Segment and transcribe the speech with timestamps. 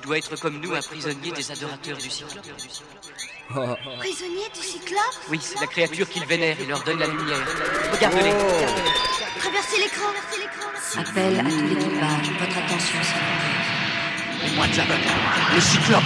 [0.00, 2.46] Tu dois être comme nous, un prisonnier des adorateurs du cyclope.
[3.98, 7.44] Prisonnier du cyclope Oui, c'est la créature qu'ils vénèrent et leur donne la lumière.
[7.92, 8.32] Regarde-les.
[9.40, 10.08] Traversez l'écran.
[10.96, 12.30] Appel à tout l'équipage.
[12.40, 14.46] Votre attention, s'il vous plaît.
[14.46, 14.88] Et moi, Jack,
[15.54, 16.02] le cyclope.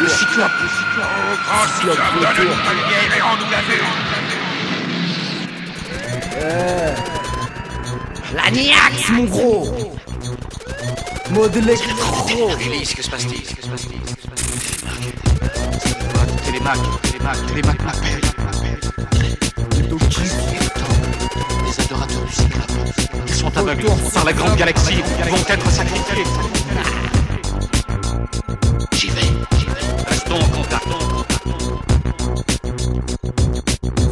[0.00, 0.50] Le cyclope.
[1.44, 3.84] Grand cyclope, donne-nous ta lumière et rends-nous la vue.
[8.34, 8.50] La
[9.12, 9.99] mon gros
[11.32, 14.00] Mode électro Élise, que se passe-t-il Que se passe-t-il
[16.44, 18.20] Télémac, Télémac, Télémac m'appelle.
[21.64, 22.72] Les adorateurs du cyclope.
[23.28, 25.02] Ils sont aveugles par la grande galaxie.
[25.24, 26.24] Ils vont être sacrifiés.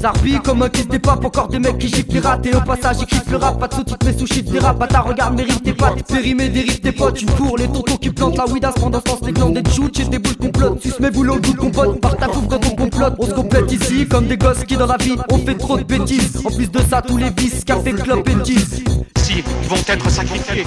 [0.00, 2.96] Zarbi comme un kiss des papes, encore des mecs qui giflent les Et au passage
[3.00, 4.78] ils kiffent le rap, pas de sous-titres mais sous des rap.
[4.78, 7.20] Bâtard regarde mérite tes pattes, périmé dérive tes potes.
[7.20, 9.70] Une pour les tontons qui plantent la weed à ce pendant sens les glandes des
[9.70, 12.76] shoots J'ai des boules complotes, suce mes boulots, doute compote Par ta foufre quand on
[12.76, 15.76] complote, on se complète ici Comme des gosses qui dans la vie on fait trop
[15.76, 16.42] de bêtises.
[16.44, 18.82] En plus de ça tous les vices, café, et tease.
[19.16, 20.64] Si, ils vont être sacrifiés.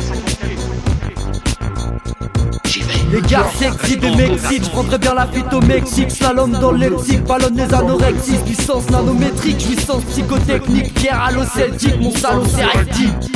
[3.12, 6.12] Les gars sexy des Mexiques, je prendrais bien la fuite au Mexique.
[6.12, 10.94] Slalom dans le lexique, ballonne les anorexis Puissance nanométrique, jouissance psychotechnique.
[10.94, 13.32] Pierre à l'eau celtique, mon salaud c'est rectique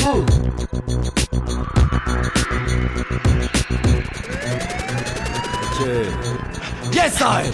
[6.94, 7.52] Yes, I.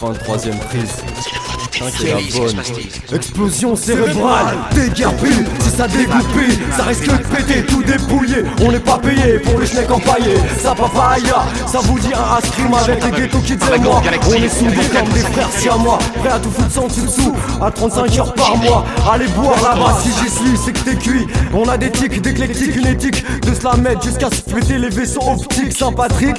[0.00, 1.41] 23ème prise.
[1.82, 3.16] Cinquième Élise, que se bonne.
[3.16, 5.28] Explosion cérébrale, déguerpé,
[5.60, 8.44] si ça dégoupé, ça risque de péter, tout dépouillé.
[8.62, 10.36] On n'est pas payé pour les schnecks empaillés.
[10.62, 14.02] Ça papaya, ça vous dit un ascrime avec les ghetto kids et moi.
[14.28, 17.34] On est soudés comme des frères si à moi, prêt à tout foutre sans dessous,
[17.60, 18.84] à 35 heures par mois.
[19.10, 21.26] Allez boire là-bas, si j'y suis, c'est que t'es cuit.
[21.52, 24.90] On a des tics, d'éclectique, une éthique, de se la mettre jusqu'à se péter les
[24.90, 25.72] vaisseaux optiques.
[25.72, 26.36] Saint-Patrick,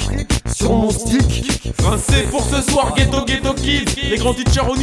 [0.55, 1.61] sur mon stick.
[1.83, 4.77] Rincé pour ce soir, ghetto ghetto kids Les grands teachers au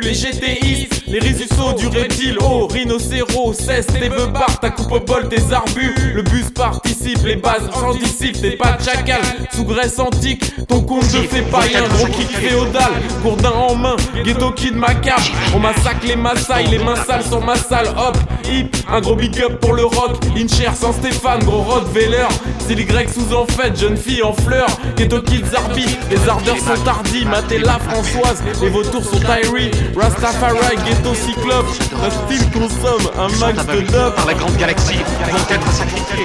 [0.00, 5.28] les GTistes Les résussos du reptile, oh rhinocéros Cesse tes beubards, ta coupe au bol,
[5.28, 9.20] tes arbus Le bus participe, les bases anticipent T'es pas de chacal,
[9.52, 14.50] sous Grèce antique Ton compte de fait païen, gros kick féodal Gourdin en main, ghetto
[14.52, 15.22] kid macabre.
[15.54, 17.88] On massacre les Maasai, les mains sales sur ma salle.
[17.88, 18.16] Hop,
[18.50, 20.16] hip, un gros big up pour le rock.
[20.36, 22.26] Incher sans Stéphane, gros Rottweiler
[22.66, 24.70] C'est les sous en fête, jeune fille en fleurs.
[24.96, 31.14] Ghetto kids arbi, les ardeurs sont tardis Matella Françoise, les vautours sont Tyree Rastafari, ghetto
[31.14, 31.68] cyclope
[32.02, 34.98] Un style consomme un max de dope par la grande galaxie.
[35.30, 36.24] Vont être sacrifiés.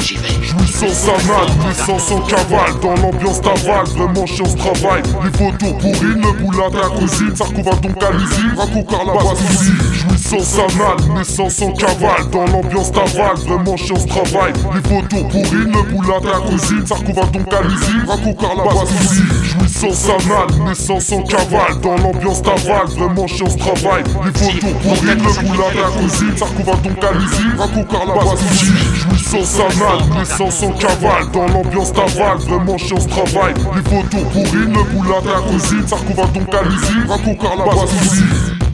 [0.00, 0.36] J'y vais.
[0.56, 6.14] Puissance anale, puissance en cavale Dans l'ambiance d'aval, vraiment chiant ce travail Les vautours pourris,
[6.14, 8.98] le boulot à la cousine Sarko va donc à l'usine, raconte la
[10.30, 12.30] base Jouissance anale, naissance en cavale.
[12.30, 14.52] Dans l'ambiance d'aval, vraiment chiant ce travail.
[14.74, 16.86] Les vautours pourris, le boulot à la cousine.
[16.86, 21.80] Sarko va donc à l'usine, raconte la base Jouissance anale, naissance en cavale.
[21.82, 24.04] Dans l'ambiance d'aval, vraiment chiant ce travail.
[24.24, 26.36] Les vautours pourris, le boulot à la cousine.
[26.36, 28.44] Sarko va donc à l'usine, raconte la base
[28.94, 31.30] Jouissance anale, naissance en cavale.
[31.32, 33.54] Dans l'ambiance d'aval, vraiment chiant ce travail.
[33.74, 35.86] Les vautours pourris, le boulot à la cousine.
[35.86, 38.65] Sarko va donc à l'usine, raconte la base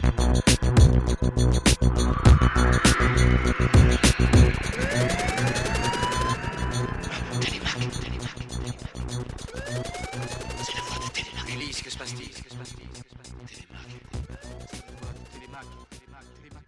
[11.47, 12.29] Élise, que se passe-t-il?
[15.31, 16.62] Télémac, Télémac, Télémac.